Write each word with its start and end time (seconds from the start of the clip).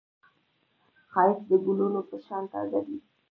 ښایست 1.11 1.43
د 1.49 1.51
ګلونو 1.65 2.01
په 2.09 2.15
شان 2.25 2.43
تازه 2.53 2.79
دی 2.87 2.97